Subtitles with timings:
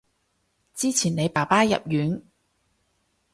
[0.73, 2.23] 之前你爸爸入院